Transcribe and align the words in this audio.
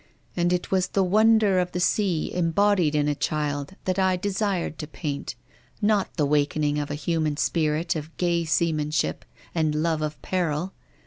And 0.35 0.51
it 0.51 0.71
was 0.71 0.87
the 0.87 1.03
wonder 1.03 1.59
of 1.59 1.73
the 1.73 1.79
sea 1.79 2.33
embodied 2.33 2.95
in 2.95 3.07
a 3.07 3.13
child 3.13 3.75
that 3.85 3.99
I 3.99 4.15
de 4.17 4.31
sired 4.33 4.79
to 4.79 4.87
paint, 4.87 5.35
not 5.79 6.11
the 6.17 6.25
wakening 6.25 6.79
of 6.79 6.89
a 6.89 6.95
human 6.95 7.37
spirit 7.37 7.95
of 7.95 8.17
gay 8.17 8.43
seamanship 8.43 9.23
and 9.53 9.75
love 9.83 10.01
of 10.01 10.19
peril. 10.23 10.73